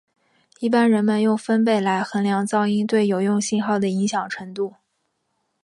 [0.57, 4.73] 一般人们用分贝来衡量噪音对有用信号的影响程度。